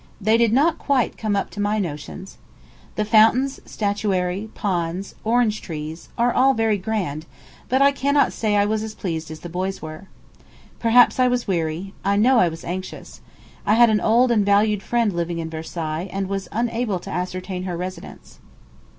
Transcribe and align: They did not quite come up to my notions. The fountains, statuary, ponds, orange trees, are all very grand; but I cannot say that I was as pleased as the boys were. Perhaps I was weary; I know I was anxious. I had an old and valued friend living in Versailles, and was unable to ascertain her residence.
They 0.19 0.35
did 0.35 0.51
not 0.51 0.79
quite 0.79 1.15
come 1.15 1.35
up 1.35 1.51
to 1.51 1.59
my 1.59 1.77
notions. 1.77 2.39
The 2.95 3.05
fountains, 3.05 3.59
statuary, 3.67 4.49
ponds, 4.55 5.13
orange 5.23 5.61
trees, 5.61 6.09
are 6.17 6.33
all 6.33 6.55
very 6.55 6.79
grand; 6.79 7.27
but 7.69 7.83
I 7.83 7.91
cannot 7.91 8.33
say 8.33 8.53
that 8.53 8.61
I 8.61 8.65
was 8.65 8.81
as 8.81 8.95
pleased 8.95 9.29
as 9.29 9.41
the 9.41 9.47
boys 9.47 9.79
were. 9.79 10.07
Perhaps 10.79 11.19
I 11.19 11.27
was 11.27 11.47
weary; 11.47 11.93
I 12.03 12.15
know 12.15 12.39
I 12.39 12.49
was 12.49 12.65
anxious. 12.65 13.21
I 13.63 13.75
had 13.75 13.91
an 13.91 14.01
old 14.01 14.31
and 14.31 14.43
valued 14.43 14.81
friend 14.81 15.13
living 15.13 15.37
in 15.37 15.51
Versailles, 15.51 16.09
and 16.11 16.27
was 16.27 16.49
unable 16.51 16.97
to 16.97 17.11
ascertain 17.11 17.65
her 17.65 17.77
residence. 17.77 18.39